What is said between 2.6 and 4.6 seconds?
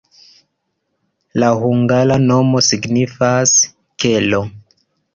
signifas: kelo.